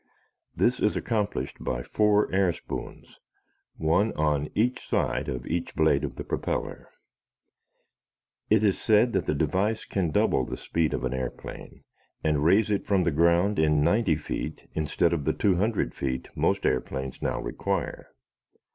[0.55, 3.19] This is accomplished by four air spoons,
[3.77, 6.89] one on each side of each blade of the propeller.
[8.49, 11.83] It is said that the device can double the speed of an airplane
[12.23, 16.65] and raise it from the ground in ninety feet instead of the 200 feet most
[16.65, 18.07] airplanes now require.